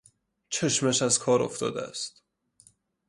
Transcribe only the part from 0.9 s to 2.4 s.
از کار افتاده است